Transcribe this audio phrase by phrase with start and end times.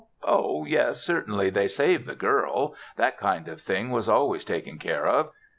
[0.23, 2.73] Oh, yes, certainly they saved the girl.
[2.97, 5.29] That kind of thing was always taken care of.